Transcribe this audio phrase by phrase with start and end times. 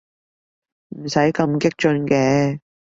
[0.97, 2.59] 唔使咁激進嘅